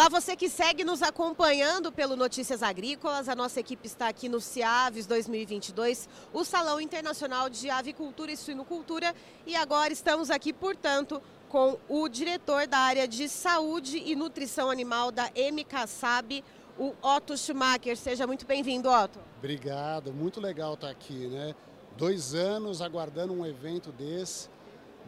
[0.00, 3.28] Olá, você que segue nos acompanhando pelo Notícias Agrícolas.
[3.28, 9.14] A nossa equipe está aqui no CIAVES 2022, o Salão Internacional de Avicultura e Suinocultura.
[9.46, 15.12] E agora estamos aqui, portanto, com o diretor da área de saúde e nutrição animal
[15.12, 16.42] da MKSAB,
[16.78, 17.94] o Otto Schumacher.
[17.94, 19.18] Seja muito bem-vindo, Otto.
[19.36, 21.54] Obrigado, muito legal estar aqui, né?
[21.98, 24.48] Dois anos aguardando um evento desse.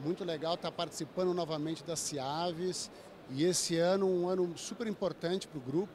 [0.04, 2.90] Muito legal estar participando novamente da CIAVES
[3.30, 5.92] e esse ano, um ano super importante para o grupo,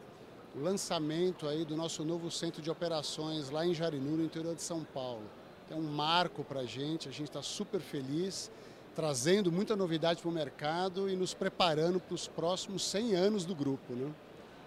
[0.56, 4.62] o lançamento aí do nosso novo centro de operações lá em Jarinu, no interior de
[4.62, 5.24] São Paulo.
[5.70, 8.50] É um marco para a gente, a gente está super feliz,
[8.96, 13.54] trazendo muita novidade para o mercado e nos preparando para os próximos 100 anos do
[13.54, 13.94] grupo.
[13.94, 14.12] Né?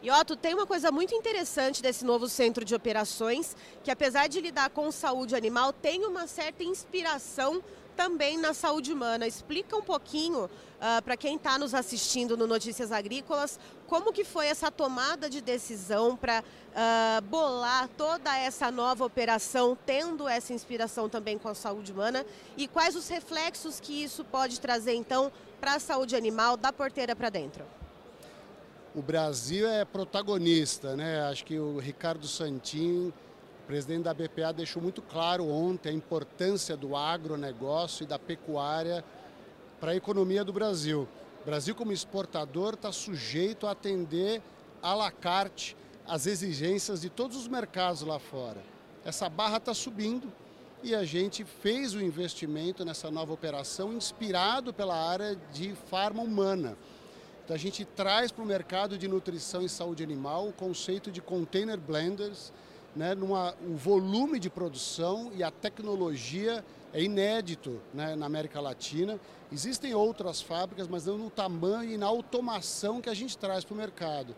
[0.03, 3.55] E Otto, tem uma coisa muito interessante desse novo centro de operações,
[3.85, 7.63] que apesar de lidar com saúde animal, tem uma certa inspiração
[7.95, 9.27] também na saúde humana.
[9.27, 10.51] Explica um pouquinho uh,
[10.81, 15.43] ah, para quem está nos assistindo no Notícias Agrícolas como que foi essa tomada de
[15.43, 21.55] decisão para uh, ah, bolar toda essa nova operação, tendo essa inspiração também com a
[21.55, 22.25] saúde humana
[22.57, 27.15] e quais os reflexos que isso pode trazer então para a saúde animal da porteira
[27.15, 27.80] para dentro.
[28.95, 31.23] O Brasil é protagonista, né?
[31.23, 33.13] Acho que o Ricardo Santin
[33.71, 39.05] presidente da BPA deixou muito claro ontem a importância do agronegócio e da pecuária
[39.79, 41.07] para a economia do Brasil.
[41.41, 44.43] O Brasil, como exportador, está sujeito a atender
[44.83, 48.61] à la carte as exigências de todos os mercados lá fora.
[49.05, 50.33] Essa barra está subindo
[50.83, 56.77] e a gente fez o investimento nessa nova operação inspirado pela área de farma humana.
[57.51, 61.21] Então a gente traz para o mercado de nutrição e saúde animal o conceito de
[61.21, 62.53] container blenders,
[62.95, 66.65] né, numa, o volume de produção e a tecnologia
[66.95, 69.19] é inédito né, na América Latina.
[69.51, 73.75] Existem outras fábricas, mas não no tamanho e na automação que a gente traz para
[73.75, 74.33] o mercado.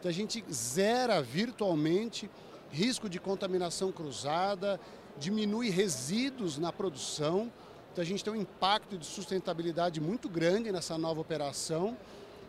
[0.00, 2.30] Então a gente zera virtualmente
[2.70, 4.80] risco de contaminação cruzada,
[5.18, 7.52] diminui resíduos na produção.
[7.92, 11.94] Então a gente tem um impacto de sustentabilidade muito grande nessa nova operação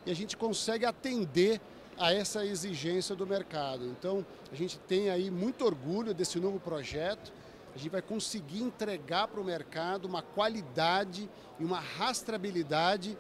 [0.07, 1.59] e a gente consegue atender
[1.97, 3.85] a essa exigência do mercado.
[3.85, 7.34] Então, a gente tem aí muito orgulho desse novo projeto.
[7.75, 11.29] A gente vai conseguir entregar para o mercado uma qualidade
[11.59, 13.18] e uma rastreabilidade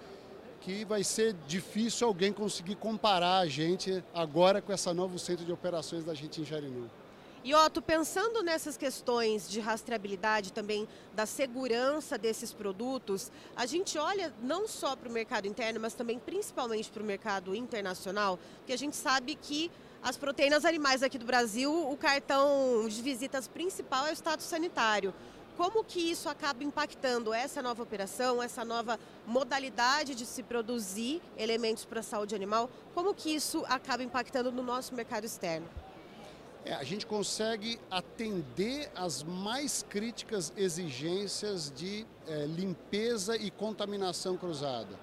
[0.61, 5.51] que vai ser difícil alguém conseguir comparar a gente agora com essa novo centro de
[5.51, 6.89] operações da gente em Jarinu.
[7.43, 14.33] E Otto, pensando nessas questões de rastreabilidade também da segurança desses produtos, a gente olha
[14.41, 18.77] não só para o mercado interno, mas também principalmente para o mercado internacional, que a
[18.77, 19.71] gente sabe que
[20.03, 25.13] as proteínas animais aqui do Brasil, o cartão de visitas principal é o status sanitário.
[25.55, 31.83] Como que isso acaba impactando essa nova operação, essa nova modalidade de se produzir elementos
[31.83, 32.69] para a saúde animal?
[32.93, 35.67] Como que isso acaba impactando no nosso mercado externo?
[36.67, 44.99] É, a gente consegue atender às mais críticas exigências de é, limpeza e contaminação cruzada.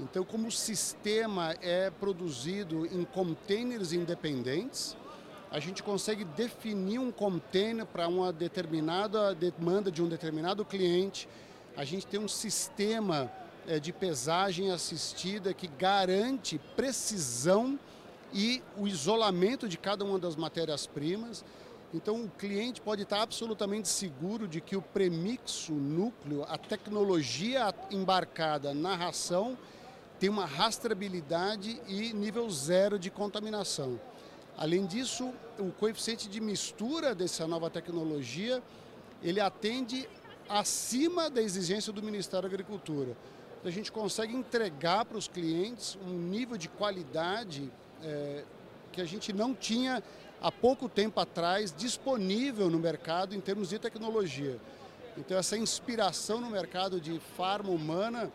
[0.00, 4.96] Então, como o sistema é produzido em containers independentes,
[5.50, 11.28] a gente consegue definir um container para uma determinada demanda de um determinado cliente.
[11.76, 13.30] A gente tem um sistema
[13.66, 17.78] é, de pesagem assistida que garante precisão
[18.36, 21.42] e o isolamento de cada uma das matérias-primas.
[21.94, 28.74] Então, o cliente pode estar absolutamente seguro de que o premixo núcleo, a tecnologia embarcada
[28.74, 29.56] na ração,
[30.20, 33.98] tem uma rastreabilidade e nível zero de contaminação.
[34.58, 38.62] Além disso, o coeficiente de mistura dessa nova tecnologia,
[39.22, 40.06] ele atende
[40.46, 43.16] acima da exigência do Ministério da Agricultura.
[43.64, 47.72] A gente consegue entregar para os clientes um nível de qualidade
[48.06, 48.44] é,
[48.92, 50.02] que a gente não tinha
[50.40, 54.58] há pouco tempo atrás disponível no mercado em termos de tecnologia.
[55.16, 58.30] Então essa inspiração no mercado de farma humana,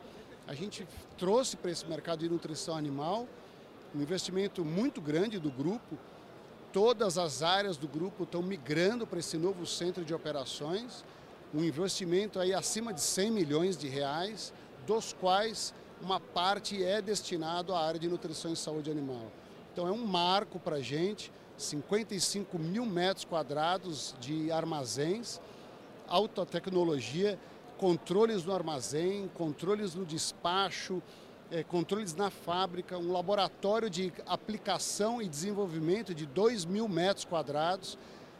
[0.48, 0.88] a gente
[1.18, 3.28] trouxe para esse mercado de nutrição animal,
[3.96, 5.98] um investimento muito grande do grupo.
[6.74, 11.04] Todas as áreas do grupo estão migrando para esse novo centro de operações,
[11.54, 14.54] um investimento aí acima de 100 milhões de reais,
[14.88, 19.31] dos quais uma parte é destinado à área de nutrição e saúde animal.
[19.72, 25.40] Então é um marco para a gente, 55 mil metros quadrados de armazéns,
[26.08, 27.40] alta tecnologia,
[27.78, 31.02] controles no armazém, controles no despacho,
[31.50, 37.98] é, controles na fábrica, um laboratório de aplicação e desenvolvimento de 2 mil metros quadrados.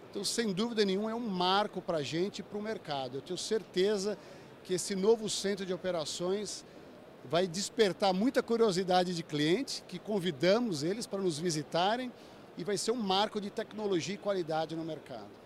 [0.10, 3.18] Então, sem dúvida nenhuma, é um marco para a gente e para o mercado.
[3.18, 4.18] Eu tenho certeza
[4.64, 6.66] que esse novo centro de operações
[7.30, 12.12] vai despertar muita curiosidade de cliente, que convidamos eles para nos visitarem
[12.58, 15.42] e vai ser um marco de tecnologia e qualidade no mercado.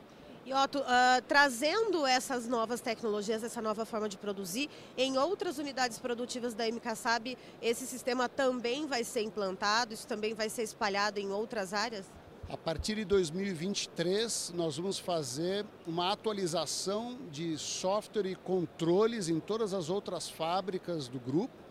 [0.46, 0.84] E Otto, uh,
[1.28, 7.36] trazendo essas novas tecnologias, essa nova forma de produzir, em outras unidades produtivas da MKSAB,
[7.60, 12.06] esse sistema também vai ser implantado, isso também vai ser espalhado em outras áreas?
[12.48, 19.74] A partir de 2023, nós vamos fazer uma atualização de software e controles em todas
[19.74, 21.65] as outras fábricas do grupo.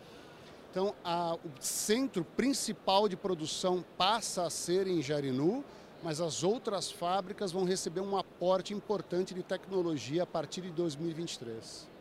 [0.75, 5.65] Então, a, o centro principal de produção passa a ser em Jarinu,
[6.03, 11.94] mas as outras fábricas vão receber um aporte importante de tecnologia a partir de 2023.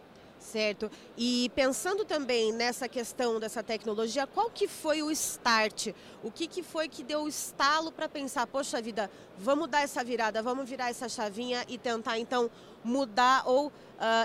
[0.43, 0.91] Certo.
[1.17, 5.87] E pensando também nessa questão dessa tecnologia, qual que foi o start?
[6.21, 10.03] O que, que foi que deu o estalo para pensar, poxa vida, vamos dar essa
[10.03, 12.51] virada, vamos virar essa chavinha e tentar então
[12.83, 13.71] mudar ou uh,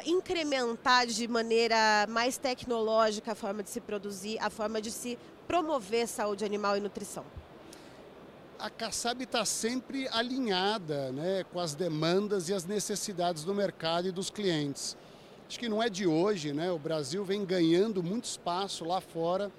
[0.05, 5.17] incrementar de maneira mais tecnológica a forma de se produzir, a forma de se
[5.47, 7.25] promover saúde animal e nutrição?
[8.59, 14.13] a Kassab está sempre alinhada né, com as demandas e as necessidades do mercado e
[14.13, 14.97] dos clientes.
[15.49, 16.71] Acho que não é de hoje, né?
[16.71, 19.51] o Brasil vem ganhando muito espaço lá fora.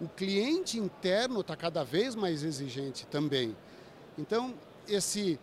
[0.00, 3.56] O cliente interno está cada vez mais exigente também.
[4.16, 4.54] Então,
[4.86, 5.36] esse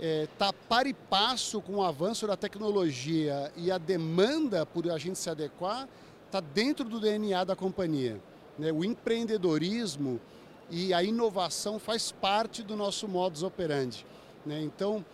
[0.00, 4.98] é, tá par e passo com o avanço da tecnologia e a demanda por a
[4.98, 5.88] gente se adequar
[6.26, 8.20] está dentro do DNA da companhia.
[8.58, 8.72] Né?
[8.72, 10.20] O empreendedorismo
[10.68, 14.04] e a inovação faz parte do nosso modus operandi.
[14.44, 14.60] Né?
[14.60, 15.04] Então,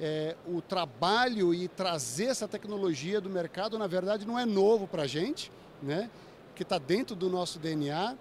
[0.00, 5.02] é, o trabalho e trazer essa tecnologia do mercado, na verdade, não é novo para
[5.02, 5.50] a gente,
[5.82, 6.10] né?
[6.54, 8.16] que está dentro do nosso DNA.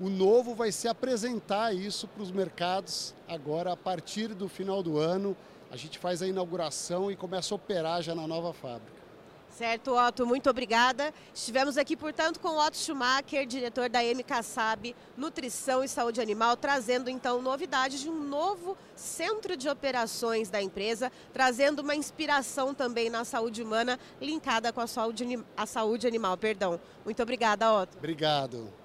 [0.00, 4.98] O novo vai ser apresentar isso para os mercados agora, a partir do final do
[4.98, 5.36] ano.
[5.70, 9.01] A gente faz a inauguração e começa a operar já na nova fábrica.
[9.56, 11.12] Certo, Otto, muito obrigada.
[11.34, 17.42] Estivemos aqui, portanto, com Otto Schumacher, diretor da MKSAB Nutrição e Saúde Animal, trazendo então
[17.42, 23.62] novidades de um novo centro de operações da empresa, trazendo uma inspiração também na saúde
[23.62, 26.36] humana linkada com a saúde, a saúde animal.
[26.38, 26.80] Perdão.
[27.04, 27.98] Muito obrigada, Otto.
[27.98, 28.81] Obrigado.